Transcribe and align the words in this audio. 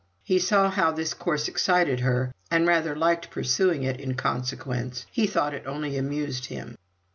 He 0.23 0.39
saw 0.39 0.71
how 0.71 0.89
this 0.91 1.13
course 1.13 1.47
excited 1.47 1.99
her, 1.99 2.33
and 2.49 2.65
rather 2.65 2.95
liked 2.95 3.29
pursuing 3.29 3.83
it 3.83 3.99
in 3.99 4.15
consequence; 4.15 5.05
he 5.11 5.27
thought 5.27 5.53
it 5.53 5.67
only 5.67 5.95
amused 5.95 6.47
him. 6.47 6.75